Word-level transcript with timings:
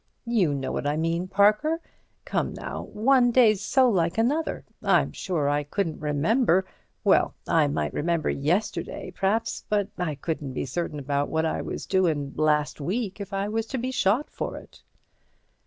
"You 0.25 0.55
know 0.55 0.71
what 0.71 0.87
I 0.87 0.97
mean, 0.97 1.27
Parker. 1.27 1.79
Come 2.25 2.55
now. 2.55 2.85
One 2.85 3.29
day's 3.29 3.61
so 3.61 3.87
like 3.87 4.17
another, 4.17 4.65
I'm 4.81 5.11
sure 5.11 5.47
I 5.47 5.61
couldn't 5.61 5.99
remember—well, 5.99 7.35
I 7.47 7.67
might 7.67 7.93
remember 7.93 8.31
yesterday, 8.31 9.11
p'r'aps, 9.11 9.63
but 9.69 9.89
I 9.99 10.15
couldn't 10.15 10.53
be 10.53 10.65
certain 10.65 10.97
about 10.97 11.29
what 11.29 11.45
I 11.45 11.61
was 11.61 11.85
doin' 11.85 12.33
last 12.35 12.81
week 12.81 13.21
if 13.21 13.31
I 13.31 13.47
was 13.47 13.67
to 13.67 13.77
be 13.77 13.91
shot 13.91 14.31
for 14.31 14.57
it." 14.57 14.81